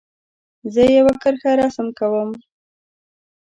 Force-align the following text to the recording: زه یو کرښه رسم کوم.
زه 0.73 0.81
یو 0.97 1.07
کرښه 1.21 1.51
رسم 1.59 1.87
کوم. 1.97 2.29